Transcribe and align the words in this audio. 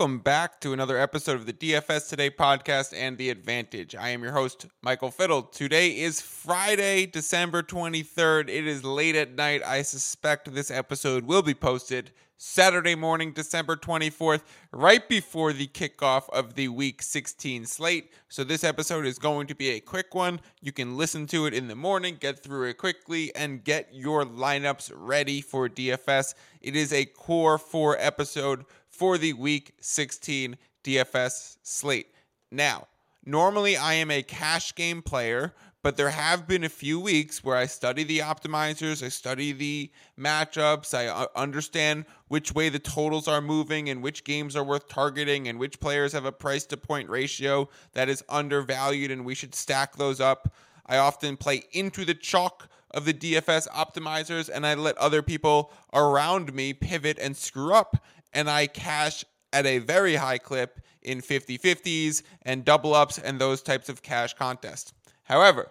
welcome 0.00 0.18
back 0.18 0.58
to 0.58 0.72
another 0.72 0.96
episode 0.96 1.34
of 1.34 1.44
the 1.44 1.52
DFS 1.52 2.08
Today 2.08 2.30
podcast 2.30 2.94
and 2.96 3.18
The 3.18 3.28
Advantage. 3.28 3.94
I 3.94 4.08
am 4.08 4.22
your 4.22 4.32
host, 4.32 4.64
Michael 4.80 5.10
Fiddle. 5.10 5.42
Today 5.42 5.90
is 5.90 6.22
Friday, 6.22 7.04
December 7.04 7.62
23rd. 7.62 8.48
It 8.48 8.66
is 8.66 8.82
late 8.82 9.14
at 9.14 9.34
night. 9.34 9.62
I 9.62 9.82
suspect 9.82 10.54
this 10.54 10.70
episode 10.70 11.26
will 11.26 11.42
be 11.42 11.52
posted 11.52 12.12
Saturday 12.38 12.94
morning, 12.94 13.32
December 13.32 13.76
24th, 13.76 14.40
right 14.72 15.06
before 15.06 15.52
the 15.52 15.66
kickoff 15.66 16.30
of 16.30 16.54
the 16.54 16.68
Week 16.68 17.02
16 17.02 17.66
slate. 17.66 18.10
So, 18.30 18.44
this 18.44 18.64
episode 18.64 19.04
is 19.04 19.18
going 19.18 19.48
to 19.48 19.54
be 19.54 19.68
a 19.72 19.80
quick 19.80 20.14
one. 20.14 20.40
You 20.62 20.72
can 20.72 20.96
listen 20.96 21.26
to 21.26 21.44
it 21.44 21.52
in 21.52 21.68
the 21.68 21.74
morning, 21.74 22.16
get 22.18 22.42
through 22.42 22.70
it 22.70 22.78
quickly, 22.78 23.30
and 23.34 23.62
get 23.62 23.90
your 23.92 24.24
lineups 24.24 24.90
ready 24.94 25.42
for 25.42 25.68
DFS. 25.68 26.32
It 26.62 26.74
is 26.74 26.94
a 26.94 27.04
core 27.04 27.58
four 27.58 27.98
episode 27.98 28.64
for 29.00 29.16
the 29.16 29.32
Week 29.32 29.72
16 29.80 30.58
DFS 30.84 31.56
slate. 31.62 32.08
Now, 32.50 32.86
normally 33.24 33.74
I 33.74 33.94
am 33.94 34.10
a 34.10 34.22
cash 34.22 34.74
game 34.74 35.00
player 35.00 35.54
but 35.82 35.96
there 35.96 36.10
have 36.10 36.46
been 36.46 36.64
a 36.64 36.68
few 36.68 37.00
weeks 37.00 37.42
where 37.42 37.56
I 37.56 37.64
study 37.64 38.04
the 38.04 38.18
optimizers, 38.18 39.02
I 39.02 39.08
study 39.08 39.52
the 39.52 39.90
matchups, 40.18 40.92
I 40.92 41.06
uh, 41.06 41.28
understand 41.34 42.04
which 42.28 42.54
way 42.54 42.68
the 42.68 42.78
totals 42.78 43.26
are 43.26 43.40
moving 43.40 43.88
and 43.88 44.02
which 44.02 44.24
games 44.24 44.54
are 44.54 44.62
worth 44.62 44.88
targeting 44.88 45.48
and 45.48 45.58
which 45.58 45.80
players 45.80 46.12
have 46.12 46.26
a 46.26 46.32
price 46.32 46.66
to 46.66 46.76
point 46.76 47.08
ratio 47.08 47.70
that 47.94 48.10
is 48.10 48.22
undervalued 48.28 49.10
and 49.10 49.24
we 49.24 49.34
should 49.34 49.54
stack 49.54 49.96
those 49.96 50.20
up. 50.20 50.52
I 50.84 50.98
often 50.98 51.38
play 51.38 51.62
into 51.72 52.04
the 52.04 52.12
chalk 52.12 52.68
of 52.90 53.06
the 53.06 53.14
DFS 53.14 53.66
optimizers 53.68 54.50
and 54.52 54.66
I 54.66 54.74
let 54.74 54.98
other 54.98 55.22
people 55.22 55.72
around 55.94 56.52
me 56.52 56.74
pivot 56.74 57.18
and 57.18 57.34
screw 57.34 57.72
up 57.72 57.96
and 58.32 58.48
I 58.48 58.66
cash 58.66 59.24
at 59.52 59.66
a 59.66 59.78
very 59.78 60.14
high 60.14 60.38
clip 60.38 60.80
in 61.02 61.20
50 61.20 61.58
50s 61.58 62.22
and 62.42 62.64
double 62.64 62.94
ups 62.94 63.18
and 63.18 63.40
those 63.40 63.62
types 63.62 63.88
of 63.88 64.02
cash 64.02 64.34
contests. 64.34 64.92
However, 65.24 65.70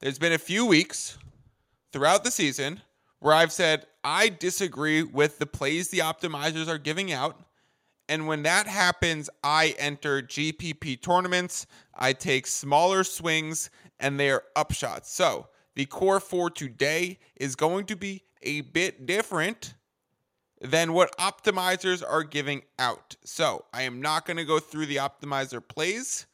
there's 0.00 0.18
been 0.18 0.32
a 0.32 0.38
few 0.38 0.66
weeks 0.66 1.18
throughout 1.92 2.24
the 2.24 2.30
season 2.30 2.82
where 3.20 3.34
I've 3.34 3.52
said 3.52 3.86
I 4.04 4.28
disagree 4.28 5.02
with 5.02 5.38
the 5.38 5.46
plays 5.46 5.88
the 5.88 5.98
optimizers 5.98 6.68
are 6.68 6.78
giving 6.78 7.12
out. 7.12 7.40
And 8.08 8.26
when 8.26 8.42
that 8.44 8.66
happens, 8.66 9.28
I 9.42 9.74
enter 9.78 10.22
GPP 10.22 11.02
tournaments. 11.02 11.66
I 11.94 12.12
take 12.12 12.46
smaller 12.46 13.04
swings 13.04 13.70
and 14.00 14.18
they're 14.18 14.44
upshots. 14.56 15.06
So 15.06 15.48
the 15.74 15.84
core 15.84 16.20
for 16.20 16.48
today 16.48 17.18
is 17.36 17.54
going 17.54 17.86
to 17.86 17.96
be 17.96 18.22
a 18.42 18.62
bit 18.62 19.04
different 19.06 19.74
than 20.60 20.92
what 20.92 21.16
optimizers 21.18 22.02
are 22.06 22.22
giving 22.24 22.62
out. 22.78 23.16
So 23.24 23.64
I 23.72 23.82
am 23.82 24.00
not 24.00 24.26
going 24.26 24.36
to 24.38 24.44
go 24.44 24.58
through 24.58 24.86
the 24.86 24.96
optimizer 24.96 25.66
plays 25.66 26.26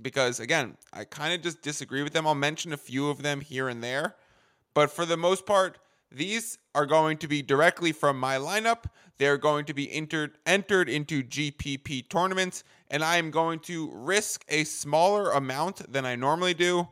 because 0.00 0.40
again, 0.40 0.76
I 0.92 1.04
kind 1.04 1.34
of 1.34 1.42
just 1.42 1.62
disagree 1.62 2.02
with 2.02 2.12
them. 2.12 2.26
I'll 2.26 2.34
mention 2.34 2.72
a 2.72 2.78
few 2.78 3.08
of 3.08 3.22
them 3.22 3.40
here 3.40 3.68
and 3.68 3.82
there, 3.82 4.16
but 4.74 4.90
for 4.90 5.06
the 5.06 5.16
most 5.16 5.46
part, 5.46 5.78
these 6.10 6.58
are 6.74 6.86
going 6.86 7.18
to 7.18 7.28
be 7.28 7.42
directly 7.42 7.92
from 7.92 8.18
my 8.18 8.36
lineup. 8.36 8.84
They're 9.18 9.38
going 9.38 9.64
to 9.66 9.74
be 9.74 9.90
entered 9.90 10.38
entered 10.46 10.88
into 10.88 11.22
GPP 11.22 12.08
tournaments, 12.08 12.64
and 12.90 13.02
I 13.02 13.16
am 13.16 13.30
going 13.30 13.60
to 13.60 13.90
risk 13.92 14.44
a 14.48 14.64
smaller 14.64 15.30
amount 15.32 15.90
than 15.92 16.04
I 16.06 16.14
normally 16.14 16.54
do 16.54 16.88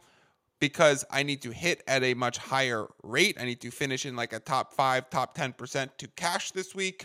because 0.68 1.04
I 1.10 1.24
need 1.24 1.42
to 1.42 1.50
hit 1.50 1.82
at 1.86 2.02
a 2.02 2.14
much 2.14 2.38
higher 2.38 2.86
rate. 3.02 3.36
I 3.38 3.44
need 3.44 3.60
to 3.60 3.70
finish 3.70 4.06
in 4.06 4.16
like 4.16 4.32
a 4.32 4.38
top 4.38 4.72
five, 4.72 5.10
top 5.10 5.36
10% 5.36 5.90
to 5.98 6.08
cash 6.16 6.52
this 6.52 6.74
week. 6.74 7.04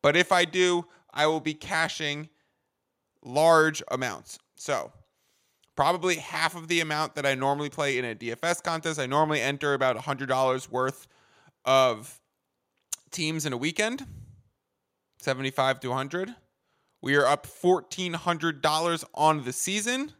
But 0.00 0.16
if 0.16 0.32
I 0.32 0.46
do, 0.46 0.86
I 1.12 1.26
will 1.26 1.40
be 1.40 1.52
cashing 1.52 2.30
large 3.22 3.82
amounts. 3.90 4.38
So 4.56 4.90
probably 5.76 6.16
half 6.16 6.56
of 6.56 6.68
the 6.68 6.80
amount 6.80 7.14
that 7.16 7.26
I 7.26 7.34
normally 7.34 7.68
play 7.68 7.98
in 7.98 8.06
a 8.06 8.14
DFS 8.14 8.62
contest. 8.62 8.98
I 8.98 9.04
normally 9.04 9.42
enter 9.42 9.74
about 9.74 9.98
$100 9.98 10.70
worth 10.70 11.06
of 11.66 12.18
teams 13.10 13.44
in 13.44 13.52
a 13.52 13.58
weekend, 13.58 14.06
75 15.18 15.80
to 15.80 15.88
100. 15.88 16.34
We 17.02 17.16
are 17.16 17.26
up 17.26 17.46
$1,400 17.46 19.04
on 19.12 19.44
the 19.44 19.52
season 19.52 20.14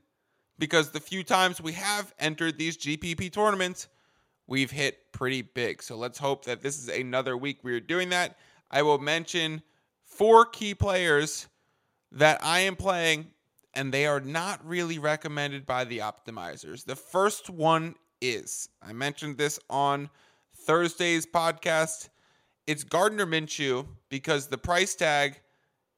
because 0.59 0.91
the 0.91 1.01
few 1.01 1.25
times 1.25 1.61
we 1.61 1.73
have 1.73 2.15
entered 2.19 2.59
these 2.59 2.77
GPP 2.77 3.33
tournaments, 3.33 3.89
we've 4.47 4.71
hit 4.71 5.13
pretty 5.13 5.43
big. 5.43 5.83
So 5.83 5.97
let's 5.97 6.19
hope 6.19 6.45
that 6.45 6.63
this 6.63 6.79
is 6.79 6.89
another 6.89 7.37
week 7.37 7.59
we 7.63 7.75
are 7.75 7.81
doing 7.81 8.11
that. 8.11 8.37
I 8.71 8.83
will 8.83 8.99
mention 8.99 9.63
four 10.05 10.47
key 10.47 10.75
players 10.75 11.49
that 12.13 12.39
I 12.43 12.61
am 12.61 12.77
playing 12.77 13.29
and 13.75 13.93
they 13.93 14.07
are 14.07 14.21
not 14.21 14.65
really 14.67 14.99
recommended 14.99 15.67
by 15.67 15.85
the 15.85 15.99
optimizers. 15.99 16.85
The 16.85 16.97
first 16.97 17.51
one 17.51 17.97
is 18.21 18.69
I 18.83 18.93
mentioned 18.93 19.37
this 19.37 19.59
on 19.69 20.09
Thursday's 20.57 21.27
podcast. 21.27 22.09
It's 22.67 22.85
Gardner 22.85 23.27
Minshew 23.27 23.87
because 24.09 24.47
the 24.47 24.59
price 24.59 24.95
tag 24.95 25.41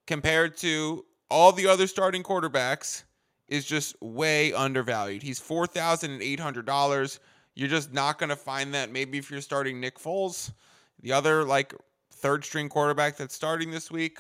compared 0.07 0.57
to 0.59 1.05
all 1.31 1.53
the 1.53 1.67
other 1.67 1.87
starting 1.87 2.23
quarterbacks 2.23 3.05
is 3.49 3.65
just 3.65 4.01
way 4.03 4.53
undervalued. 4.53 5.23
He's 5.23 5.41
$4,800. 5.41 7.19
You're 7.55 7.69
just 7.69 7.93
not 7.93 8.19
going 8.19 8.31
to 8.31 8.37
find 8.37 8.75
that. 8.75 8.91
Maybe 8.91 9.19
if 9.19 9.31
you're 9.31 9.41
starting 9.41 9.81
Nick 9.81 9.99
Foles, 9.99 10.53
the 11.01 11.13
other 11.13 11.45
like 11.45 11.75
third 12.13 12.45
string 12.45 12.69
quarterback 12.69 13.17
that's 13.17 13.35
starting 13.35 13.71
this 13.71 13.91
week, 13.91 14.19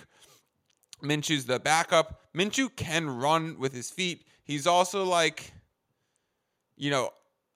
Minshew's 1.03 1.45
the 1.45 1.59
backup. 1.59 2.21
Minshew 2.35 2.75
can 2.77 3.09
run 3.09 3.59
with 3.59 3.73
his 3.73 3.91
feet. 3.91 4.27
He's 4.45 4.67
also 4.67 5.05
like, 5.05 5.53
you 6.77 6.91
know, 6.91 7.11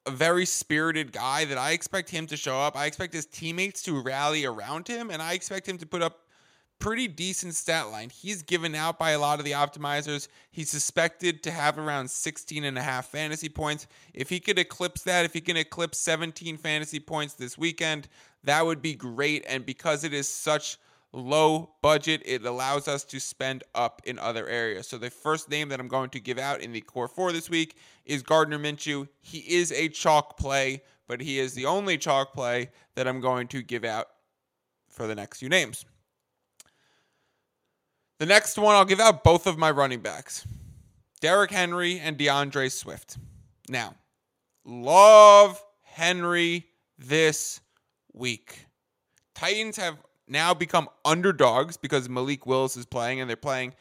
a 0.06 0.10
very 0.10 0.46
spirited 0.46 1.12
guy 1.12 1.44
that 1.44 1.58
I 1.58 1.72
expect 1.72 2.10
him 2.10 2.26
to 2.28 2.36
show 2.36 2.58
up. 2.58 2.76
I 2.76 2.86
expect 2.86 3.12
his 3.12 3.26
teammates 3.26 3.82
to 3.82 4.00
rally 4.00 4.44
around 4.44 4.88
him, 4.88 5.10
and 5.10 5.22
I 5.22 5.34
expect 5.34 5.68
him 5.68 5.78
to 5.78 5.86
put 5.86 6.02
up 6.02 6.20
pretty 6.80 7.06
decent 7.06 7.54
stat 7.54 7.90
line. 7.90 8.10
He's 8.10 8.42
given 8.42 8.74
out 8.74 8.98
by 8.98 9.12
a 9.12 9.18
lot 9.18 9.38
of 9.38 9.44
the 9.44 9.52
optimizers. 9.52 10.26
He's 10.50 10.70
suspected 10.70 11.42
to 11.44 11.52
have 11.52 11.78
around 11.78 12.10
16 12.10 12.64
and 12.64 12.76
a 12.76 12.82
half 12.82 13.06
fantasy 13.06 13.48
points. 13.48 13.86
If 14.12 14.28
he 14.28 14.40
could 14.40 14.58
eclipse 14.58 15.02
that, 15.02 15.24
if 15.24 15.32
he 15.32 15.40
can 15.40 15.56
eclipse 15.56 15.98
17 15.98 16.56
fantasy 16.56 16.98
points 16.98 17.34
this 17.34 17.56
weekend, 17.56 18.08
that 18.42 18.66
would 18.66 18.82
be 18.82 18.94
great. 18.94 19.44
And 19.46 19.64
because 19.64 20.02
it 20.02 20.12
is 20.12 20.28
such 20.28 20.78
low 21.12 21.70
budget. 21.82 22.22
It 22.24 22.44
allows 22.44 22.88
us 22.88 23.04
to 23.04 23.20
spend 23.20 23.64
up 23.74 24.02
in 24.04 24.18
other 24.18 24.46
areas. 24.46 24.88
So 24.88 24.98
the 24.98 25.10
first 25.10 25.50
name 25.50 25.68
that 25.70 25.80
I'm 25.80 25.88
going 25.88 26.10
to 26.10 26.20
give 26.20 26.38
out 26.38 26.60
in 26.60 26.72
the 26.72 26.80
core 26.80 27.08
four 27.08 27.32
this 27.32 27.50
week 27.50 27.76
is 28.04 28.22
Gardner 28.22 28.58
Minshew. 28.58 29.08
He 29.20 29.38
is 29.38 29.72
a 29.72 29.88
chalk 29.88 30.38
play, 30.38 30.82
but 31.08 31.20
he 31.20 31.38
is 31.38 31.54
the 31.54 31.66
only 31.66 31.98
chalk 31.98 32.32
play 32.32 32.70
that 32.94 33.08
I'm 33.08 33.20
going 33.20 33.48
to 33.48 33.62
give 33.62 33.84
out 33.84 34.06
for 34.88 35.06
the 35.06 35.14
next 35.14 35.38
few 35.40 35.48
names. 35.48 35.84
The 38.20 38.26
next 38.26 38.58
one, 38.58 38.74
I'll 38.76 38.84
give 38.84 39.00
out 39.00 39.24
both 39.24 39.46
of 39.46 39.56
my 39.56 39.70
running 39.70 40.00
backs 40.00 40.46
Derrick 41.22 41.50
Henry 41.50 41.98
and 41.98 42.18
D'Andre 42.18 42.68
Swift. 42.68 43.16
Now, 43.66 43.94
love 44.62 45.60
Henry 45.82 46.66
this 46.98 47.62
week. 48.12 48.66
Titans 49.34 49.78
have 49.78 49.96
now 50.28 50.52
become 50.52 50.90
underdogs 51.02 51.78
because 51.78 52.10
Malik 52.10 52.44
Willis 52.44 52.76
is 52.76 52.84
playing 52.84 53.22
and 53.22 53.28
they're 53.28 53.36
playing 53.36 53.72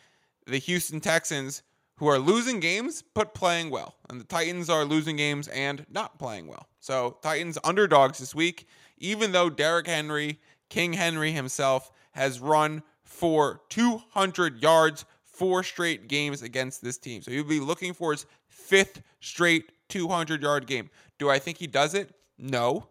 the 0.48 0.58
Houston 0.58 1.02
Texans 1.02 1.62
who 1.98 2.08
are 2.08 2.18
losing 2.18 2.62
games 2.62 3.04
but 3.14 3.34
playing 3.34 3.69
well. 3.69 3.96
And 4.10 4.22
the 4.22 4.25
Titans 4.25 4.69
are 4.69 4.86
losing 4.86 5.18
games 5.18 5.50
and 5.50 5.86
not 5.90 6.18
playing 6.18 6.48
well. 6.48 6.69
So, 6.80 7.18
Titans 7.22 7.58
underdogs 7.66 8.19
this 8.19 8.34
week, 8.34 8.69
even 9.00 9.34
though 9.34 9.50
Derrick 9.50 9.88
Henry, 9.88 10.40
King 10.69 10.94
Henry 10.94 11.34
himself, 11.34 11.92
has 12.12 12.40
run 12.40 12.84
for 13.10 13.62
200 13.70 14.62
yards 14.62 15.06
four 15.24 15.64
straight 15.64 16.08
games 16.08 16.42
against 16.42 16.82
this 16.82 16.98
team. 16.98 17.22
So, 17.22 17.32
he'll 17.32 17.44
be 17.44 17.60
looking 17.60 17.94
for 17.94 18.12
his 18.12 18.26
fifth 18.48 19.02
straight 19.20 19.72
200 19.90 20.42
yard 20.42 20.68
game. 20.68 20.90
Do 21.18 21.30
I 21.30 21.40
think 21.40 21.58
he 21.58 21.68
does 21.68 21.94
it? 21.94 22.12
No. 22.38 22.88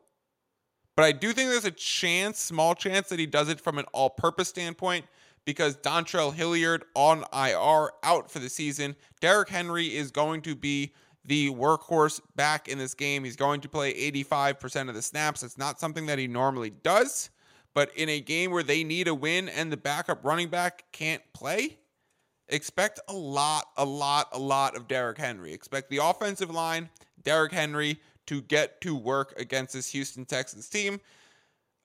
But 0.96 1.04
I 1.04 1.12
do 1.12 1.32
think 1.32 1.48
there's 1.48 1.64
a 1.64 1.70
chance, 1.70 2.40
small 2.40 2.74
chance, 2.74 3.08
that 3.08 3.20
he 3.20 3.26
does 3.26 3.48
it 3.48 3.60
from 3.60 3.78
an 3.78 3.84
all 3.92 4.10
purpose 4.10 4.48
standpoint 4.48 5.06
because 5.44 5.76
Dontrell 5.76 6.34
Hilliard 6.34 6.84
on 6.94 7.24
IR 7.32 7.92
out 8.02 8.30
for 8.30 8.40
the 8.40 8.48
season. 8.48 8.96
Derrick 9.20 9.48
Henry 9.48 9.94
is 9.94 10.10
going 10.10 10.42
to 10.42 10.56
be 10.56 10.92
the 11.24 11.50
workhorse 11.50 12.20
back 12.36 12.68
in 12.68 12.78
this 12.78 12.94
game. 12.94 13.22
He's 13.22 13.36
going 13.36 13.60
to 13.60 13.68
play 13.68 13.94
85% 14.10 14.88
of 14.88 14.94
the 14.94 15.02
snaps. 15.02 15.42
It's 15.42 15.56
not 15.56 15.78
something 15.78 16.06
that 16.06 16.18
he 16.18 16.26
normally 16.26 16.70
does. 16.70 17.30
But 17.78 17.94
in 17.94 18.08
a 18.08 18.18
game 18.18 18.50
where 18.50 18.64
they 18.64 18.82
need 18.82 19.06
a 19.06 19.14
win 19.14 19.48
and 19.48 19.70
the 19.70 19.76
backup 19.76 20.24
running 20.24 20.48
back 20.48 20.86
can't 20.90 21.22
play, 21.32 21.78
expect 22.48 22.98
a 23.06 23.12
lot, 23.12 23.66
a 23.76 23.84
lot, 23.84 24.30
a 24.32 24.38
lot 24.40 24.76
of 24.76 24.88
Derrick 24.88 25.18
Henry. 25.18 25.52
Expect 25.52 25.88
the 25.88 25.98
offensive 25.98 26.50
line, 26.50 26.90
Derrick 27.22 27.52
Henry, 27.52 28.00
to 28.26 28.42
get 28.42 28.80
to 28.80 28.96
work 28.96 29.32
against 29.38 29.74
this 29.74 29.92
Houston 29.92 30.24
Texans 30.24 30.68
team. 30.68 31.00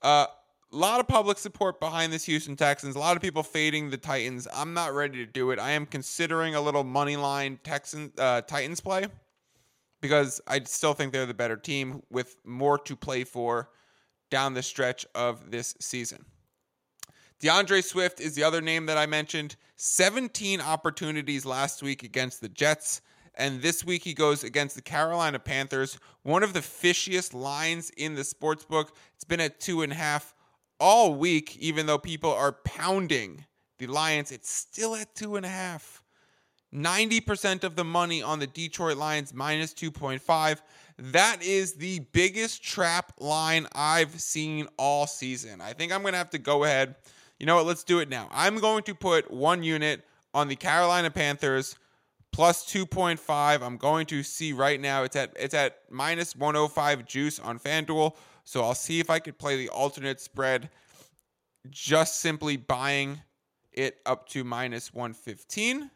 Uh, 0.01 0.25
a 0.71 0.75
lot 0.75 0.99
of 0.99 1.07
public 1.07 1.37
support 1.37 1.79
behind 1.79 2.11
this 2.11 2.23
Houston 2.23 2.55
Texans. 2.55 2.95
A 2.95 2.99
lot 2.99 3.15
of 3.15 3.21
people 3.21 3.43
fading 3.43 3.91
the 3.91 3.97
Titans. 3.97 4.47
I'm 4.51 4.73
not 4.73 4.95
ready 4.95 5.23
to 5.23 5.31
do 5.31 5.51
it. 5.51 5.59
I 5.59 5.73
am 5.73 5.85
considering 5.85 6.55
a 6.55 6.61
little 6.61 6.83
money 6.83 7.17
line 7.17 7.59
Texans 7.63 8.17
uh, 8.17 8.41
Titans 8.41 8.79
play 8.79 9.05
because 10.01 10.41
I 10.47 10.59
still 10.63 10.95
think 10.95 11.13
they're 11.13 11.27
the 11.27 11.35
better 11.35 11.55
team 11.55 12.01
with 12.09 12.37
more 12.43 12.79
to 12.79 12.95
play 12.95 13.25
for 13.25 13.69
down 14.33 14.55
the 14.55 14.63
stretch 14.63 15.05
of 15.13 15.51
this 15.51 15.75
season. 15.79 16.25
D'Andre 17.39 17.81
Swift 17.81 18.19
is 18.19 18.33
the 18.33 18.43
other 18.43 18.61
name 18.61 18.87
that 18.87 18.97
I 18.97 19.05
mentioned. 19.05 19.55
17 19.75 20.59
opportunities 20.59 21.45
last 21.45 21.83
week 21.83 22.01
against 22.01 22.41
the 22.41 22.49
Jets. 22.49 23.01
And 23.35 23.61
this 23.61 23.85
week 23.85 24.03
he 24.03 24.15
goes 24.15 24.43
against 24.43 24.75
the 24.75 24.81
Carolina 24.81 25.37
Panthers, 25.37 25.99
one 26.23 26.41
of 26.41 26.53
the 26.53 26.61
fishiest 26.61 27.35
lines 27.35 27.91
in 27.91 28.15
the 28.15 28.23
sports 28.23 28.65
book. 28.65 28.97
It's 29.13 29.23
been 29.23 29.39
at 29.39 29.59
two 29.59 29.83
and 29.83 29.91
a 29.91 29.95
half 29.95 30.33
all 30.79 31.13
week, 31.13 31.55
even 31.57 31.85
though 31.85 31.99
people 31.99 32.33
are 32.33 32.53
pounding 32.53 33.45
the 33.77 33.85
Lions. 33.85 34.31
It's 34.31 34.49
still 34.49 34.95
at 34.95 35.13
two 35.13 35.35
and 35.35 35.45
a 35.45 35.49
half. 35.49 36.01
90% 36.73 37.63
of 37.63 37.75
the 37.75 37.83
money 37.83 38.23
on 38.23 38.39
the 38.39 38.47
Detroit 38.47 38.97
Lions 38.97 39.31
minus 39.31 39.75
2.5. 39.75 40.59
That 40.97 41.41
is 41.41 41.73
the 41.73 41.99
biggest 42.11 42.63
trap 42.63 43.13
line 43.19 43.67
I've 43.73 44.19
seen 44.19 44.67
all 44.77 45.07
season. 45.07 45.61
I 45.61 45.73
think 45.73 45.91
I'm 45.91 46.01
going 46.01 46.13
to 46.13 46.17
have 46.17 46.29
to 46.31 46.37
go 46.37 46.63
ahead. 46.63 46.95
You 47.39 47.45
know 47.45 47.55
what? 47.55 47.65
Let's 47.65 47.83
do 47.83 47.99
it 47.99 48.09
now. 48.09 48.29
I'm 48.31 48.59
going 48.59 48.83
to 48.83 48.95
put 48.95 49.31
one 49.31 49.63
unit 49.63 50.05
on 50.33 50.47
the 50.47 50.55
Carolina 50.55 51.09
Panthers 51.09 51.75
plus 52.31 52.65
2.5. 52.71 53.61
I'm 53.61 53.77
going 53.77 54.05
to 54.07 54.23
see 54.23 54.53
right 54.53 54.79
now 54.79 55.03
it's 55.03 55.15
at 55.15 55.33
it's 55.39 55.53
at 55.53 55.79
minus 55.89 56.35
105 56.35 57.05
juice 57.05 57.39
on 57.39 57.59
FanDuel. 57.59 58.15
So 58.43 58.61
I'll 58.63 58.75
see 58.75 58.99
if 58.99 59.09
I 59.09 59.19
could 59.19 59.37
play 59.37 59.57
the 59.57 59.69
alternate 59.69 60.19
spread 60.19 60.69
just 61.69 62.19
simply 62.19 62.57
buying 62.57 63.21
it 63.71 63.99
up 64.05 64.27
to 64.29 64.43
minus 64.43 64.93
115. 64.93 65.89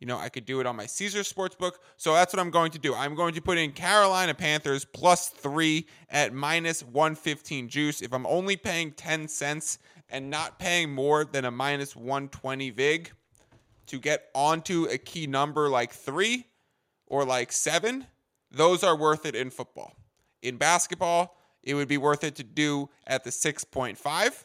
You 0.00 0.06
know, 0.06 0.18
I 0.18 0.28
could 0.28 0.44
do 0.44 0.60
it 0.60 0.66
on 0.66 0.76
my 0.76 0.86
Caesars 0.86 1.32
Sportsbook. 1.32 1.72
So 1.96 2.12
that's 2.12 2.32
what 2.32 2.40
I'm 2.40 2.50
going 2.50 2.70
to 2.72 2.78
do. 2.78 2.94
I'm 2.94 3.14
going 3.14 3.34
to 3.34 3.40
put 3.40 3.56
in 3.56 3.72
Carolina 3.72 4.34
Panthers 4.34 4.84
plus 4.84 5.28
three 5.28 5.86
at 6.10 6.34
minus 6.34 6.82
115 6.82 7.68
juice. 7.68 8.02
If 8.02 8.12
I'm 8.12 8.26
only 8.26 8.56
paying 8.56 8.92
10 8.92 9.28
cents 9.28 9.78
and 10.10 10.28
not 10.28 10.58
paying 10.58 10.92
more 10.92 11.24
than 11.24 11.44
a 11.44 11.50
minus 11.50 11.96
120 11.96 12.70
VIG 12.70 13.12
to 13.86 13.98
get 13.98 14.28
onto 14.34 14.86
a 14.90 14.98
key 14.98 15.26
number 15.26 15.68
like 15.68 15.92
three 15.92 16.46
or 17.06 17.24
like 17.24 17.50
seven, 17.50 18.06
those 18.50 18.84
are 18.84 18.96
worth 18.96 19.24
it 19.24 19.34
in 19.34 19.50
football. 19.50 19.94
In 20.42 20.56
basketball, 20.58 21.38
it 21.62 21.74
would 21.74 21.88
be 21.88 21.98
worth 21.98 22.22
it 22.22 22.36
to 22.36 22.44
do 22.44 22.90
at 23.06 23.24
the 23.24 23.30
6.5 23.30 24.44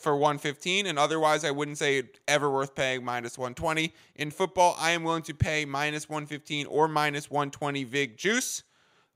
for 0.00 0.16
115 0.16 0.86
and 0.86 0.98
otherwise 0.98 1.44
I 1.44 1.50
wouldn't 1.50 1.78
say 1.78 1.98
it 1.98 2.18
ever 2.26 2.50
worth 2.50 2.74
paying 2.74 3.04
minus 3.04 3.36
120. 3.36 3.92
In 4.16 4.30
football, 4.30 4.76
I 4.78 4.92
am 4.92 5.04
willing 5.04 5.22
to 5.24 5.34
pay 5.34 5.64
minus 5.64 6.08
115 6.08 6.66
or 6.66 6.88
minus 6.88 7.30
120 7.30 7.84
VIG 7.84 8.16
juice 8.16 8.62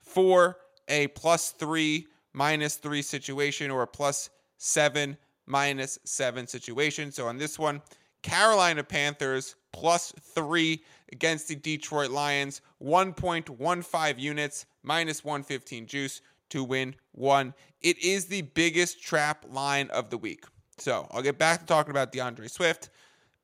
for 0.01 0.59
a 0.89 1.09
plus 1.09 1.51
3 1.53 2.07
minus 2.33 2.77
3 2.77 3.03
situation 3.03 3.71
or 3.71 3.83
a 3.83 3.87
plus 3.87 4.31
7 4.59 5.17
minus 5.47 5.99
7 6.05 6.47
situation. 6.47 7.11
So 7.11 7.27
on 7.27 7.39
this 7.39 7.59
one, 7.59 7.83
Carolina 8.23 8.83
Panthers 8.85 9.55
plus 9.73 10.13
3 10.21 10.83
against 11.13 11.49
the 11.49 11.57
Detroit 11.57 12.11
Lions, 12.11 12.61
1.15 12.83 14.19
units 14.19 14.67
minus 14.83 15.25
115 15.25 15.87
juice 15.87 16.21
to 16.51 16.65
win 16.65 16.95
one. 17.13 17.55
It 17.83 17.99
is 18.03 18.27
the 18.27 18.43
biggest 18.43 19.03
trap 19.03 19.45
line 19.51 19.91
of 19.91 20.11
the 20.11 20.19
week. 20.19 20.45
So 20.79 21.07
I'll 21.11 21.23
get 21.23 21.39
back 21.39 21.61
to 21.61 21.67
talking 21.67 21.91
about 21.91 22.13
D'Andre 22.13 22.49
Swift, 22.49 22.91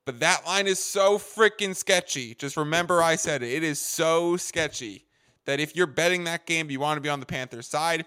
but 0.05 0.21
that 0.21 0.45
line 0.47 0.67
is 0.67 0.83
so 0.83 1.19
freaking 1.19 1.75
sketchy. 1.77 2.35
Just 2.35 2.57
remember 2.57 3.03
I 3.03 3.17
said 3.17 3.43
it. 3.43 3.53
It 3.53 3.63
is 3.63 3.81
so 3.81 4.37
sketchy 4.37 5.07
that 5.45 5.61
if 5.61 5.75
you're 5.75 5.87
betting 5.87 6.25
that 6.25 6.47
game, 6.47 6.71
you 6.71 6.81
want 6.81 6.97
to 6.97 7.01
be 7.01 7.09
on 7.09 7.21
the 7.21 7.27
Panthers 7.27 7.67
side. 7.67 8.05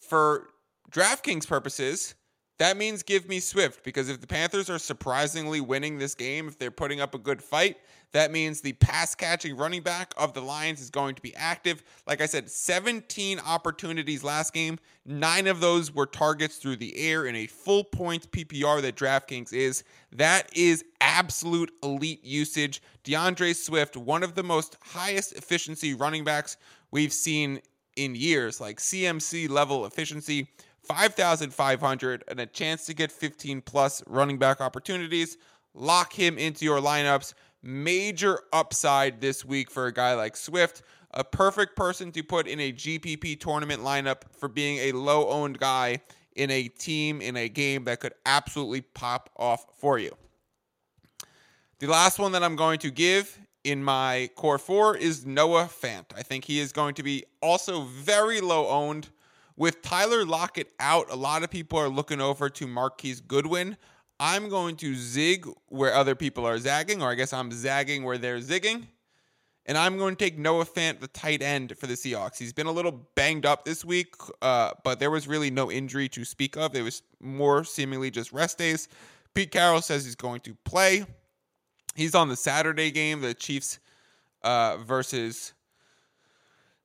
For 0.00 0.48
DraftKings 0.90 1.46
purposes, 1.46 2.14
that 2.58 2.76
means 2.76 3.02
give 3.02 3.28
me 3.28 3.40
Swift 3.40 3.82
because 3.82 4.08
if 4.08 4.20
the 4.20 4.26
Panthers 4.26 4.70
are 4.70 4.78
surprisingly 4.78 5.60
winning 5.60 5.98
this 5.98 6.14
game, 6.14 6.48
if 6.48 6.58
they're 6.58 6.70
putting 6.70 7.00
up 7.00 7.14
a 7.14 7.18
good 7.18 7.42
fight, 7.42 7.76
that 8.12 8.30
means 8.30 8.60
the 8.60 8.74
pass 8.74 9.14
catching 9.14 9.56
running 9.56 9.82
back 9.82 10.12
of 10.18 10.34
the 10.34 10.42
Lions 10.42 10.80
is 10.80 10.90
going 10.90 11.14
to 11.14 11.22
be 11.22 11.34
active. 11.34 11.82
Like 12.06 12.20
I 12.20 12.26
said, 12.26 12.50
17 12.50 13.40
opportunities 13.40 14.22
last 14.22 14.52
game. 14.52 14.78
Nine 15.06 15.46
of 15.46 15.60
those 15.60 15.94
were 15.94 16.06
targets 16.06 16.56
through 16.56 16.76
the 16.76 16.96
air 16.96 17.24
in 17.24 17.34
a 17.34 17.46
full 17.46 17.84
point 17.84 18.30
PPR 18.30 18.82
that 18.82 18.96
DraftKings 18.96 19.52
is. 19.54 19.82
That 20.12 20.54
is 20.54 20.84
absolute 21.00 21.72
elite 21.82 22.22
usage. 22.22 22.82
D'Andre 23.02 23.54
Swift, 23.54 23.96
one 23.96 24.22
of 24.22 24.34
the 24.34 24.42
most 24.42 24.76
highest 24.82 25.32
efficiency 25.32 25.94
running 25.94 26.22
backs 26.22 26.58
we've 26.90 27.12
seen 27.12 27.60
in 27.96 28.14
years, 28.14 28.60
like 28.60 28.78
CMC 28.78 29.48
level 29.48 29.86
efficiency. 29.86 30.48
5,500 30.84 32.24
and 32.28 32.40
a 32.40 32.46
chance 32.46 32.86
to 32.86 32.94
get 32.94 33.12
15 33.12 33.62
plus 33.62 34.02
running 34.06 34.38
back 34.38 34.60
opportunities. 34.60 35.36
Lock 35.74 36.12
him 36.12 36.38
into 36.38 36.64
your 36.64 36.80
lineups. 36.80 37.34
Major 37.62 38.40
upside 38.52 39.20
this 39.20 39.44
week 39.44 39.70
for 39.70 39.86
a 39.86 39.92
guy 39.92 40.14
like 40.14 40.36
Swift. 40.36 40.82
A 41.12 41.22
perfect 41.22 41.76
person 41.76 42.10
to 42.12 42.22
put 42.22 42.46
in 42.46 42.58
a 42.58 42.72
GPP 42.72 43.38
tournament 43.38 43.82
lineup 43.82 44.22
for 44.32 44.48
being 44.48 44.78
a 44.78 44.92
low 44.92 45.28
owned 45.28 45.58
guy 45.58 46.00
in 46.34 46.50
a 46.50 46.68
team, 46.68 47.20
in 47.20 47.36
a 47.36 47.48
game 47.48 47.84
that 47.84 48.00
could 48.00 48.14
absolutely 48.24 48.80
pop 48.80 49.30
off 49.36 49.66
for 49.78 49.98
you. 49.98 50.10
The 51.78 51.86
last 51.86 52.18
one 52.18 52.32
that 52.32 52.42
I'm 52.42 52.56
going 52.56 52.78
to 52.80 52.90
give 52.90 53.38
in 53.64 53.82
my 53.82 54.30
core 54.34 54.58
four 54.58 54.96
is 54.96 55.26
Noah 55.26 55.64
Fant. 55.64 56.06
I 56.16 56.22
think 56.22 56.44
he 56.44 56.58
is 56.58 56.72
going 56.72 56.94
to 56.94 57.02
be 57.02 57.24
also 57.40 57.82
very 57.82 58.40
low 58.40 58.68
owned 58.68 59.10
with 59.56 59.82
Tyler 59.82 60.24
Lockett 60.24 60.72
out, 60.80 61.10
a 61.10 61.16
lot 61.16 61.42
of 61.42 61.50
people 61.50 61.78
are 61.78 61.88
looking 61.88 62.20
over 62.20 62.48
to 62.50 62.66
Marquise 62.66 63.20
Goodwin. 63.20 63.76
I'm 64.18 64.48
going 64.48 64.76
to 64.76 64.94
zig 64.94 65.48
where 65.68 65.94
other 65.94 66.14
people 66.14 66.46
are 66.46 66.58
zagging, 66.58 67.02
or 67.02 67.10
I 67.10 67.14
guess 67.14 67.32
I'm 67.32 67.50
zagging 67.50 68.04
where 68.04 68.18
they're 68.18 68.38
zigging. 68.38 68.86
And 69.66 69.78
I'm 69.78 69.96
going 69.96 70.16
to 70.16 70.24
take 70.24 70.38
Noah 70.38 70.64
Fant, 70.64 71.00
the 71.00 71.08
tight 71.08 71.40
end 71.40 71.76
for 71.78 71.86
the 71.86 71.94
Seahawks. 71.94 72.36
He's 72.36 72.52
been 72.52 72.66
a 72.66 72.72
little 72.72 73.08
banged 73.14 73.46
up 73.46 73.64
this 73.64 73.84
week, 73.84 74.14
uh, 74.40 74.72
but 74.82 74.98
there 74.98 75.10
was 75.10 75.28
really 75.28 75.50
no 75.50 75.70
injury 75.70 76.08
to 76.10 76.24
speak 76.24 76.56
of. 76.56 76.74
It 76.74 76.82
was 76.82 77.02
more 77.20 77.62
seemingly 77.62 78.10
just 78.10 78.32
rest 78.32 78.58
days. 78.58 78.88
Pete 79.34 79.52
Carroll 79.52 79.80
says 79.80 80.04
he's 80.04 80.16
going 80.16 80.40
to 80.40 80.56
play. 80.64 81.06
He's 81.94 82.14
on 82.14 82.28
the 82.28 82.36
Saturday 82.36 82.90
game, 82.90 83.20
the 83.20 83.34
Chiefs 83.34 83.78
uh, 84.42 84.78
versus 84.78 85.52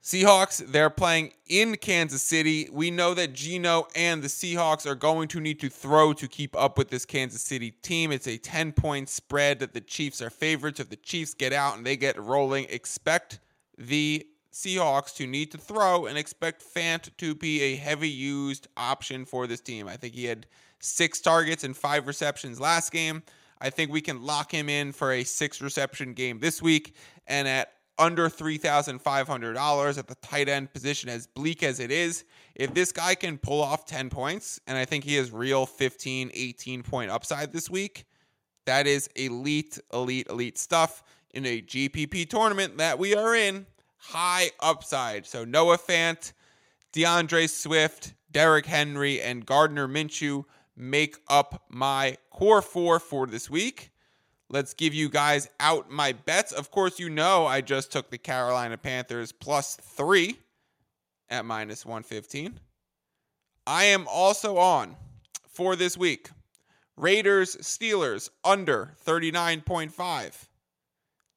Seahawks, 0.03 0.65
they're 0.71 0.89
playing 0.89 1.33
in 1.47 1.75
Kansas 1.75 2.21
City. 2.21 2.69
We 2.71 2.91
know 2.91 3.13
that 3.13 3.33
Geno 3.33 3.87
and 3.95 4.23
the 4.23 4.29
Seahawks 4.29 4.85
are 4.85 4.95
going 4.95 5.27
to 5.29 5.41
need 5.41 5.59
to 5.59 5.69
throw 5.69 6.13
to 6.13 6.27
keep 6.27 6.55
up 6.55 6.77
with 6.77 6.89
this 6.89 7.05
Kansas 7.05 7.41
City 7.41 7.71
team. 7.71 8.11
It's 8.11 8.27
a 8.27 8.37
10 8.37 8.71
point 8.71 9.09
spread 9.09 9.59
that 9.59 9.73
the 9.73 9.81
Chiefs 9.81 10.21
are 10.21 10.29
favorites. 10.29 10.79
If 10.79 10.89
the 10.89 10.95
Chiefs 10.95 11.33
get 11.33 11.51
out 11.51 11.75
and 11.75 11.85
they 11.85 11.97
get 11.97 12.17
rolling, 12.21 12.67
expect 12.69 13.39
the 13.77 14.25
Seahawks 14.53 15.13
to 15.15 15.27
need 15.27 15.51
to 15.51 15.57
throw 15.57 16.05
and 16.05 16.17
expect 16.17 16.63
Fant 16.63 17.15
to 17.17 17.35
be 17.35 17.61
a 17.61 17.75
heavy 17.75 18.09
used 18.09 18.67
option 18.77 19.25
for 19.25 19.45
this 19.45 19.61
team. 19.61 19.87
I 19.87 19.97
think 19.97 20.15
he 20.15 20.25
had 20.25 20.47
six 20.79 21.19
targets 21.19 21.63
and 21.63 21.75
five 21.75 22.07
receptions 22.07 22.59
last 22.59 22.91
game. 22.91 23.23
I 23.59 23.69
think 23.69 23.91
we 23.91 24.01
can 24.01 24.23
lock 24.23 24.51
him 24.51 24.69
in 24.69 24.91
for 24.93 25.11
a 25.11 25.23
six 25.23 25.61
reception 25.61 26.13
game 26.13 26.39
this 26.39 26.61
week. 26.61 26.95
And 27.27 27.47
at 27.47 27.73
under 27.99 28.29
$3,500 28.29 29.97
at 29.97 30.07
the 30.07 30.15
tight 30.15 30.49
end 30.49 30.71
position, 30.71 31.09
as 31.09 31.27
bleak 31.27 31.63
as 31.63 31.79
it 31.79 31.91
is. 31.91 32.23
If 32.55 32.73
this 32.73 32.91
guy 32.91 33.15
can 33.15 33.37
pull 33.37 33.61
off 33.61 33.85
10 33.85 34.09
points, 34.09 34.59
and 34.67 34.77
I 34.77 34.85
think 34.85 35.03
he 35.03 35.15
has 35.15 35.31
real 35.31 35.65
15, 35.65 36.31
18 36.33 36.83
point 36.83 37.11
upside 37.11 37.51
this 37.51 37.69
week, 37.69 38.05
that 38.65 38.87
is 38.87 39.07
elite, 39.15 39.79
elite, 39.93 40.27
elite 40.29 40.57
stuff 40.57 41.03
in 41.33 41.45
a 41.45 41.61
GPP 41.61 42.29
tournament 42.29 42.77
that 42.77 42.99
we 42.99 43.15
are 43.15 43.35
in. 43.35 43.65
High 43.97 44.51
upside. 44.59 45.25
So 45.25 45.43
Noah 45.43 45.77
Fant, 45.77 46.33
D'Andre 46.93 47.47
Swift, 47.47 48.13
Derrick 48.31 48.65
Henry, 48.65 49.21
and 49.21 49.45
Gardner 49.45 49.87
Minshew 49.87 50.43
make 50.75 51.17
up 51.27 51.63
my 51.69 52.17
core 52.29 52.61
four 52.61 52.99
for 52.99 53.25
this 53.25 53.49
week. 53.49 53.91
Let's 54.49 54.73
give 54.73 54.93
you 54.93 55.09
guys 55.09 55.49
out 55.59 55.91
my 55.91 56.13
bets. 56.13 56.51
Of 56.51 56.71
course, 56.71 56.99
you 56.99 57.09
know 57.09 57.45
I 57.45 57.61
just 57.61 57.91
took 57.91 58.09
the 58.09 58.17
Carolina 58.17 58.77
Panthers 58.77 59.31
plus 59.31 59.75
three 59.75 60.39
at 61.29 61.45
minus 61.45 61.85
115. 61.85 62.59
I 63.65 63.83
am 63.85 64.07
also 64.07 64.57
on 64.57 64.95
for 65.49 65.75
this 65.75 65.97
week 65.97 66.29
Raiders, 66.95 67.55
Steelers 67.57 68.29
under 68.43 68.93
39.5. 69.05 70.47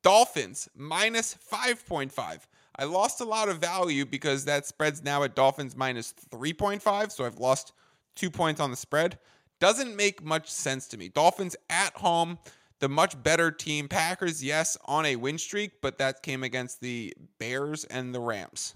Dolphins 0.02 0.69
minus 0.75 1.37
5.5. 1.52 2.40
I 2.79 2.85
lost 2.85 3.21
a 3.21 3.25
lot 3.25 3.50
of 3.50 3.59
value 3.59 4.07
because 4.07 4.47
that 4.47 4.67
spread's 4.67 5.02
now 5.02 5.23
at 5.23 5.35
Dolphins 5.35 5.76
minus 5.76 6.14
3.5. 6.31 7.12
So 7.12 7.26
I've 7.26 7.38
lost 7.38 7.73
two 8.14 8.31
points 8.31 8.61
on 8.61 8.71
the 8.71 8.76
spread. 8.76 9.19
Doesn't 9.59 9.95
make 9.95 10.25
much 10.25 10.50
sense 10.50 10.88
to 10.88 10.97
me. 10.97 11.09
Dolphins 11.09 11.57
at 11.69 11.93
home, 11.95 12.38
the 12.81 12.89
much 12.89 13.23
better 13.23 13.51
team. 13.51 13.89
Packers, 13.89 14.43
yes, 14.43 14.77
on 14.87 15.07
a 15.07 15.17
win 15.17 15.39
streak, 15.39 15.81
but 15.81 15.99
that 15.99 16.23
came 16.23 16.43
against 16.43 16.81
the 16.81 17.15
Bears 17.39 17.85
and 17.85 18.15
the 18.15 18.21
Rams. 18.21 18.75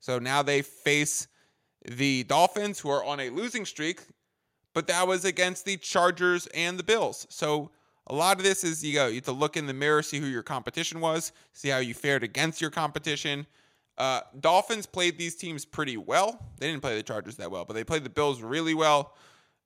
So 0.00 0.18
now 0.18 0.42
they 0.42 0.62
face 0.62 1.28
the 1.84 2.24
Dolphins, 2.24 2.78
who 2.80 2.90
are 2.90 3.04
on 3.04 3.20
a 3.20 3.30
losing 3.30 3.64
streak, 3.64 4.02
but 4.74 4.86
that 4.88 5.06
was 5.06 5.24
against 5.24 5.64
the 5.64 5.76
Chargers 5.76 6.46
and 6.48 6.78
the 6.78 6.82
Bills. 6.82 7.26
So 7.30 7.70
a 8.08 8.14
lot 8.14 8.36
of 8.36 8.44
this 8.44 8.62
is 8.62 8.84
you 8.84 8.94
go 8.94 9.06
you 9.06 9.16
have 9.16 9.24
to 9.24 9.32
look 9.32 9.56
in 9.56 9.66
the 9.66 9.74
mirror, 9.74 10.02
see 10.02 10.18
who 10.18 10.26
your 10.26 10.42
competition 10.42 11.00
was, 11.00 11.32
see 11.52 11.68
how 11.68 11.78
you 11.78 11.94
fared 11.94 12.22
against 12.22 12.60
your 12.60 12.70
competition. 12.70 13.46
Uh, 13.98 14.20
Dolphins 14.40 14.84
played 14.84 15.16
these 15.16 15.36
teams 15.36 15.64
pretty 15.64 15.96
well. 15.96 16.38
They 16.58 16.68
didn't 16.68 16.82
play 16.82 16.96
the 16.96 17.02
Chargers 17.02 17.36
that 17.36 17.50
well, 17.50 17.64
but 17.64 17.74
they 17.74 17.84
played 17.84 18.04
the 18.04 18.10
Bills 18.10 18.42
really 18.42 18.74
well. 18.74 19.14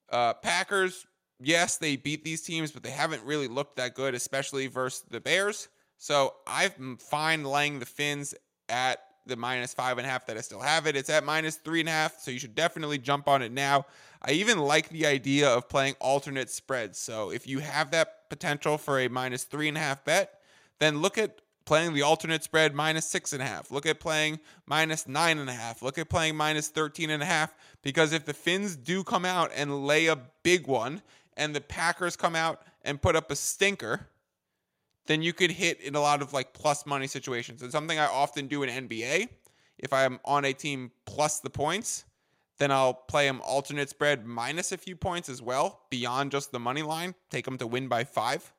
Uh, 0.09 0.35
Packers, 0.35 1.07
yes, 1.41 1.77
they 1.77 1.97
beat 1.97 2.25
these 2.25 2.43
teams, 2.43 2.71
but 2.71 2.83
they 2.83 2.91
haven't 2.91 3.25
really 3.25 3.49
looked 3.49 3.77
that 3.77 3.95
good, 3.95 4.15
especially 4.15 4.67
versus 4.67 5.05
the 5.11 5.21
Bears. 5.21 5.69
So 5.99 6.35
I'm 6.47 6.97
fine 6.97 7.45
laying 7.45 7.79
the 7.79 7.87
Fins 7.87 8.35
at 8.69 9.01
the 9.27 9.37
minus 9.37 9.75
five 9.75 9.99
and 9.99 10.07
a 10.07 10.11
half 10.11 10.27
that 10.27 10.37
I 10.37 10.41
still 10.41 10.61
have 10.61 10.87
it. 10.87 10.97
It's 10.97 11.11
at 11.11 11.25
minus 11.25 11.57
three 11.57 11.81
and 11.81 11.89
a 11.89 11.93
half, 11.93 12.21
so 12.21 12.31
you 12.31 12.39
should 12.39 12.55
definitely 12.55 12.99
jump 12.99 13.29
on 13.29 13.43
it 13.43 13.53
now. 13.53 13.87
I 14.23 14.33
even 14.33 14.59
like 14.59 14.89
the 14.89 15.07
idea 15.07 15.49
of 15.49 15.69
playing 15.69 15.95
alternate 16.01 16.51
spreads. 16.51 16.99
So 16.99 17.31
if 17.31 17.47
you 17.47 17.61
have 17.61 17.91
that 17.93 18.29
potential 18.29 18.79
for 18.79 18.99
a 18.99 19.09
minus 19.09 19.45
three 19.45 19.69
and 19.69 19.77
a 19.77 19.81
half 19.81 20.05
bet, 20.05 20.41
then 20.79 21.01
look 21.01 21.19
at 21.19 21.41
playing 21.65 21.95
the 21.95 22.03
alternate 22.03 22.43
spread 22.43 22.75
minus 22.75 23.07
six 23.07 23.33
and 23.33 23.43
a 23.43 23.47
half. 23.47 23.71
Look 23.71 23.87
at 23.87 24.01
playing 24.01 24.41
minus 24.67 25.07
nine 25.07 25.39
and 25.39 25.49
a 25.49 25.53
half. 25.53 25.83
Look 25.83 25.99
at 25.99 26.09
playing 26.09 26.37
minus 26.37 26.69
13 26.69 27.11
and 27.11 27.23
a 27.23 27.27
half. 27.27 27.55
Because 27.83 28.13
if 28.13 28.25
the 28.25 28.35
Fins 28.35 28.75
do 28.77 29.05
come 29.05 29.25
out 29.25 29.51
and 29.55 29.87
lay 29.87 30.07
a 30.07 30.19
big 30.43 30.67
one, 30.67 31.03
and 31.41 31.57
the 31.57 31.61
Packers 31.61 32.17
come 32.17 32.37
out 32.37 32.63
and 32.83 33.01
put 33.01 33.17
up 33.17 33.31
a 33.31 33.37
stinker, 33.37 34.07
then 35.07 35.23
you 35.23 35.33
could 35.33 35.51
hit 35.51 35.81
in 35.81 35.95
a 35.95 36.01
lot 36.01 36.21
of 36.21 36.35
like 36.35 36.53
plus 36.53 36.85
money 36.85 37.07
situations. 37.07 37.63
It's 37.63 37.73
something 37.73 37.99
I 37.99 38.07
often 38.07 38.47
do 38.47 38.63
in 38.63 38.89
NBA. 38.89 39.29
If 39.79 39.93
I'm 39.93 40.21
on 40.27 40.45
a 40.45 40.53
team 40.53 40.91
plus 41.07 41.41
the 41.41 41.49
points, 41.49 42.05
then 42.59 42.71
I'll 42.71 42.93
play 42.93 43.27
them 43.27 43.41
alternate 43.43 43.89
spread 43.89 44.27
minus 44.27 44.71
a 44.71 44.77
few 44.77 44.95
points 44.95 45.31
as 45.31 45.41
well, 45.41 45.81
beyond 45.89 46.31
just 46.31 46.53
the 46.53 46.61
money 46.61 46.83
line. 46.83 47.15
Take 47.31 47.47
them 47.47 47.57
to 47.57 47.67
win 47.67 47.89
by 47.89 48.05
five. 48.05 48.53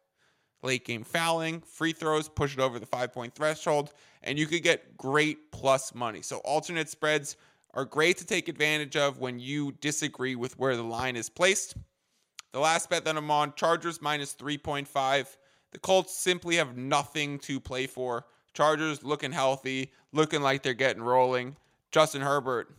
Late 0.63 0.83
game 0.83 1.03
fouling, 1.03 1.61
free 1.61 1.93
throws, 1.93 2.27
push 2.27 2.53
it 2.55 2.59
over 2.59 2.79
the 2.79 2.85
five 2.87 3.13
point 3.13 3.35
threshold, 3.35 3.93
and 4.23 4.39
you 4.39 4.47
could 4.47 4.63
get 4.63 4.97
great 4.97 5.51
plus 5.51 5.93
money. 5.93 6.23
So, 6.23 6.37
alternate 6.37 6.89
spreads 6.89 7.35
are 7.75 7.85
great 7.85 8.17
to 8.17 8.25
take 8.25 8.47
advantage 8.47 8.95
of 8.95 9.19
when 9.19 9.39
you 9.39 9.71
disagree 9.73 10.35
with 10.35 10.57
where 10.57 10.75
the 10.75 10.83
line 10.83 11.15
is 11.15 11.29
placed. 11.29 11.75
The 12.51 12.59
last 12.59 12.89
bet 12.89 13.05
that 13.05 13.15
I'm 13.15 13.31
on 13.31 13.53
Chargers 13.55 14.01
minus 14.01 14.33
3.5. 14.33 15.37
The 15.71 15.79
Colts 15.79 16.13
simply 16.13 16.57
have 16.57 16.75
nothing 16.75 17.39
to 17.39 17.59
play 17.59 17.87
for. 17.87 18.25
Chargers 18.53 19.03
looking 19.03 19.31
healthy, 19.31 19.91
looking 20.11 20.41
like 20.41 20.63
they're 20.63 20.73
getting 20.73 21.01
rolling. 21.01 21.55
Justin 21.91 22.21
Herbert. 22.21 22.75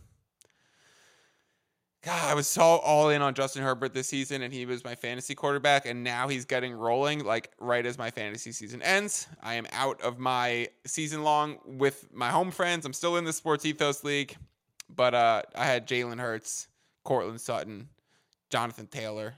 God, 2.03 2.29
I 2.29 2.33
was 2.33 2.47
so 2.47 2.61
all 2.61 3.09
in 3.09 3.21
on 3.21 3.33
Justin 3.33 3.63
Herbert 3.63 3.93
this 3.93 4.07
season, 4.07 4.41
and 4.41 4.53
he 4.53 4.65
was 4.65 4.83
my 4.83 4.93
fantasy 4.93 5.35
quarterback, 5.35 5.85
and 5.85 6.03
now 6.03 6.27
he's 6.27 6.43
getting 6.43 6.73
rolling 6.73 7.23
like 7.23 7.51
right 7.59 7.85
as 7.85 7.97
my 7.97 8.11
fantasy 8.11 8.51
season 8.51 8.81
ends. 8.81 9.25
I 9.41 9.53
am 9.53 9.65
out 9.71 10.01
of 10.01 10.19
my 10.19 10.67
season 10.85 11.23
long 11.23 11.59
with 11.65 12.05
my 12.13 12.29
home 12.29 12.51
friends. 12.51 12.85
I'm 12.85 12.91
still 12.91 13.15
in 13.15 13.23
the 13.23 13.31
Sports 13.31 13.65
Ethos 13.65 14.03
League, 14.03 14.35
but 14.93 15.13
uh, 15.13 15.43
I 15.55 15.65
had 15.65 15.87
Jalen 15.87 16.19
Hurts, 16.19 16.67
Courtland 17.05 17.39
Sutton, 17.39 17.87
Jonathan 18.49 18.87
Taylor, 18.87 19.35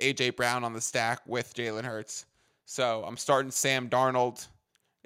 AJ 0.00 0.36
Brown 0.36 0.64
on 0.64 0.72
the 0.72 0.80
stack 0.80 1.20
with 1.26 1.54
Jalen 1.54 1.84
Hurts. 1.84 2.26
So 2.64 3.04
I'm 3.06 3.16
starting 3.16 3.50
Sam 3.50 3.88
Darnold. 3.88 4.46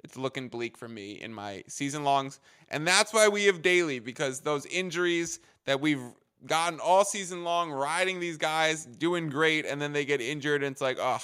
It's 0.03 0.17
looking 0.17 0.49
bleak 0.49 0.77
for 0.77 0.87
me 0.87 1.13
in 1.21 1.33
my 1.33 1.63
season 1.67 2.03
longs. 2.03 2.39
And 2.69 2.87
that's 2.87 3.13
why 3.13 3.27
we 3.27 3.45
have 3.45 3.61
daily, 3.61 3.99
because 3.99 4.41
those 4.41 4.65
injuries 4.67 5.39
that 5.65 5.79
we've 5.81 6.03
gotten 6.45 6.79
all 6.79 7.03
season 7.03 7.43
long, 7.43 7.71
riding 7.71 8.19
these 8.19 8.37
guys, 8.37 8.85
doing 8.85 9.29
great, 9.29 9.65
and 9.65 9.81
then 9.81 9.93
they 9.93 10.05
get 10.05 10.21
injured, 10.21 10.63
and 10.63 10.73
it's 10.73 10.81
like, 10.81 10.97
oh, 10.99 11.21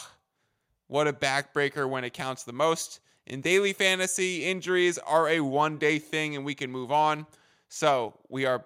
what 0.88 1.08
a 1.08 1.13
backbreaker 1.13 1.88
when 1.90 2.04
it 2.04 2.13
counts 2.13 2.44
the 2.44 2.54
most. 2.54 3.00
In 3.28 3.40
daily 3.40 3.72
fantasy, 3.72 4.44
injuries 4.44 4.98
are 4.98 5.30
a 5.30 5.40
one 5.40 5.78
day 5.78 6.00
thing 6.00 6.36
and 6.36 6.44
we 6.44 6.54
can 6.54 6.70
move 6.70 6.92
on. 6.92 7.25
So 7.70 8.20
we 8.28 8.46
are, 8.46 8.66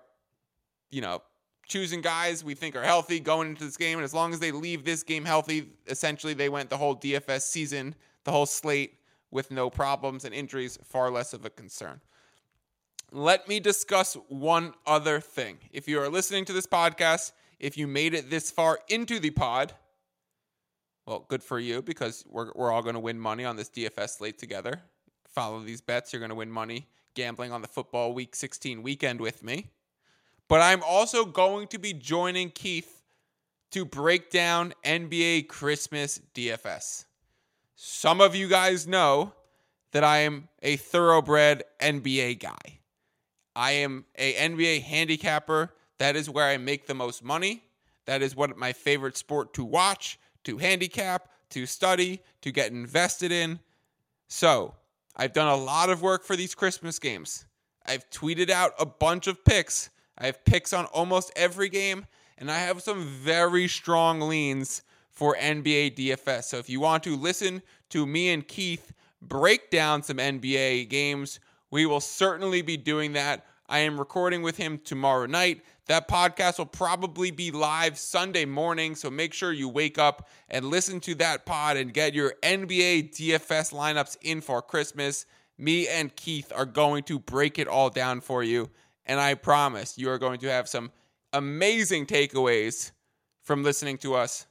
you 0.89 1.01
know, 1.01 1.21
choosing 1.67 2.01
guys 2.01 2.43
we 2.43 2.55
think 2.55 2.75
are 2.75 2.83
healthy 2.83 3.19
going 3.19 3.49
into 3.49 3.63
this 3.63 3.77
game. 3.77 3.97
And 3.97 4.05
as 4.05 4.13
long 4.13 4.33
as 4.33 4.39
they 4.39 4.51
leave 4.51 4.85
this 4.85 5.03
game 5.03 5.25
healthy, 5.25 5.69
essentially 5.87 6.33
they 6.33 6.49
went 6.49 6.69
the 6.69 6.77
whole 6.77 6.95
DFS 6.95 7.41
season, 7.41 7.95
the 8.23 8.31
whole 8.31 8.45
slate 8.45 8.99
with 9.31 9.51
no 9.51 9.69
problems 9.69 10.25
and 10.25 10.33
injuries, 10.33 10.77
far 10.83 11.09
less 11.09 11.33
of 11.33 11.45
a 11.45 11.49
concern. 11.49 12.01
Let 13.11 13.47
me 13.47 13.59
discuss 13.59 14.15
one 14.29 14.73
other 14.85 15.19
thing. 15.19 15.57
If 15.71 15.87
you 15.87 15.99
are 16.01 16.09
listening 16.09 16.45
to 16.45 16.53
this 16.53 16.67
podcast, 16.67 17.31
if 17.59 17.77
you 17.77 17.87
made 17.87 18.13
it 18.13 18.29
this 18.29 18.51
far 18.51 18.79
into 18.87 19.19
the 19.19 19.29
pod, 19.29 19.73
well, 21.05 21.25
good 21.27 21.43
for 21.43 21.59
you 21.59 21.81
because 21.81 22.23
we're, 22.27 22.51
we're 22.55 22.71
all 22.71 22.81
going 22.81 22.95
to 22.95 22.99
win 22.99 23.19
money 23.19 23.45
on 23.45 23.55
this 23.55 23.69
DFS 23.69 24.17
slate 24.17 24.39
together. 24.39 24.81
Follow 25.27 25.61
these 25.61 25.81
bets, 25.81 26.11
you're 26.11 26.19
going 26.19 26.29
to 26.29 26.35
win 26.35 26.51
money 26.51 26.87
gambling 27.15 27.51
on 27.51 27.61
the 27.61 27.67
football 27.67 28.13
week 28.13 28.35
16 28.35 28.83
weekend 28.83 29.19
with 29.19 29.41
me. 29.41 29.71
But 30.47 30.61
I'm 30.61 30.83
also 30.83 31.25
going 31.25 31.67
to 31.69 31.79
be 31.79 31.93
joining 31.93 32.51
Keith 32.51 33.01
to 33.71 33.83
break 33.83 34.29
down 34.29 34.73
NBA 34.83 35.47
Christmas 35.47 36.21
DFS. 36.33 37.05
Some 37.75 38.21
of 38.21 38.35
you 38.35 38.47
guys 38.47 38.87
know 38.87 39.33
that 39.91 40.03
I 40.03 40.19
am 40.19 40.49
a 40.61 40.75
thoroughbred 40.75 41.63
NBA 41.79 42.39
guy. 42.39 42.79
I 43.55 43.71
am 43.71 44.05
a 44.17 44.33
NBA 44.33 44.83
handicapper. 44.83 45.73
That 45.97 46.15
is 46.15 46.29
where 46.29 46.45
I 46.45 46.57
make 46.57 46.87
the 46.87 46.93
most 46.93 47.23
money. 47.23 47.63
That 48.05 48.21
is 48.21 48.35
what 48.35 48.57
my 48.57 48.73
favorite 48.73 49.17
sport 49.17 49.53
to 49.55 49.63
watch, 49.63 50.19
to 50.43 50.57
handicap, 50.57 51.29
to 51.49 51.65
study, 51.65 52.21
to 52.41 52.51
get 52.51 52.71
invested 52.71 53.31
in. 53.31 53.59
So, 54.27 54.75
I've 55.15 55.33
done 55.33 55.47
a 55.47 55.55
lot 55.55 55.89
of 55.89 56.01
work 56.01 56.23
for 56.23 56.35
these 56.35 56.53
Christmas 56.53 56.99
games. 56.99 57.45
I've 57.85 58.09
tweeted 58.09 58.49
out 58.49 58.73
a 58.79 58.85
bunch 58.85 59.27
of 59.27 59.43
picks 59.45 59.89
I 60.17 60.27
have 60.27 60.45
picks 60.45 60.73
on 60.73 60.85
almost 60.85 61.31
every 61.35 61.69
game, 61.69 62.05
and 62.37 62.51
I 62.51 62.59
have 62.59 62.81
some 62.81 63.05
very 63.05 63.67
strong 63.67 64.21
leans 64.21 64.81
for 65.11 65.35
NBA 65.35 65.95
DFS. 65.95 66.45
So 66.45 66.57
if 66.57 66.69
you 66.69 66.79
want 66.79 67.03
to 67.03 67.15
listen 67.15 67.61
to 67.89 68.05
me 68.05 68.31
and 68.31 68.47
Keith 68.47 68.93
break 69.21 69.71
down 69.71 70.03
some 70.03 70.17
NBA 70.17 70.89
games, 70.89 71.39
we 71.71 71.85
will 71.85 72.01
certainly 72.01 72.61
be 72.61 72.77
doing 72.77 73.13
that. 73.13 73.45
I 73.67 73.79
am 73.79 73.97
recording 73.97 74.43
with 74.43 74.57
him 74.57 74.79
tomorrow 74.83 75.25
night. 75.25 75.61
That 75.87 76.07
podcast 76.07 76.59
will 76.59 76.67
probably 76.67 77.31
be 77.31 77.51
live 77.51 77.97
Sunday 77.97 78.45
morning, 78.45 78.95
so 78.95 79.09
make 79.09 79.33
sure 79.33 79.51
you 79.51 79.69
wake 79.69 79.97
up 79.97 80.29
and 80.49 80.65
listen 80.65 80.99
to 81.01 81.15
that 81.15 81.45
pod 81.45 81.77
and 81.77 81.93
get 81.93 82.13
your 82.13 82.33
NBA 82.43 83.15
DFS 83.15 83.73
lineups 83.73 84.17
in 84.21 84.41
for 84.41 84.61
Christmas. 84.61 85.25
Me 85.57 85.87
and 85.87 86.15
Keith 86.15 86.51
are 86.55 86.65
going 86.65 87.03
to 87.03 87.17
break 87.17 87.57
it 87.57 87.67
all 87.67 87.89
down 87.89 88.21
for 88.21 88.43
you. 88.43 88.69
And 89.05 89.19
I 89.19 89.35
promise 89.35 89.97
you 89.97 90.09
are 90.09 90.17
going 90.17 90.39
to 90.39 90.47
have 90.47 90.67
some 90.67 90.91
amazing 91.33 92.05
takeaways 92.05 92.91
from 93.43 93.63
listening 93.63 93.97
to 93.99 94.15
us 94.15 94.47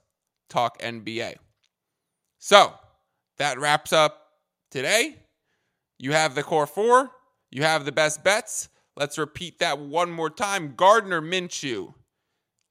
talk 0.49 0.79
NBA. 0.81 1.35
So 2.39 2.73
that 3.39 3.59
wraps 3.59 3.93
up 3.93 4.29
today. 4.71 5.17
You 5.99 6.13
have 6.13 6.35
the 6.35 6.43
core 6.43 6.67
four, 6.67 7.11
you 7.51 7.63
have 7.63 7.85
the 7.85 7.93
best 7.93 8.23
bets. 8.23 8.69
Let's 8.97 9.19
repeat 9.19 9.59
that 9.59 9.79
one 9.79 10.11
more 10.11 10.31
time 10.31 10.75
Gardner 10.77 11.21
Minshew, 11.21 11.95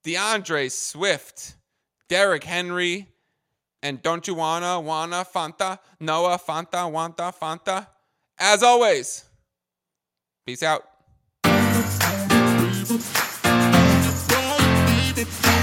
D'Andre 0.03 0.69
Swift, 0.69 1.55
Derrick 2.07 2.43
Henry, 2.43 3.09
and 3.81 4.01
don't 4.01 4.25
you 4.27 4.35
wanna, 4.35 4.79
wanna, 4.79 5.25
Fanta, 5.25 5.79
Noah, 5.99 6.39
Fanta, 6.39 6.89
Wanta, 6.89 7.33
Fanta. 7.37 7.87
As 8.37 8.63
always, 8.63 9.25
peace 10.45 10.63
out. 10.63 10.83
Don't 12.93 13.01
beat 14.85 15.17
it. 15.17 15.62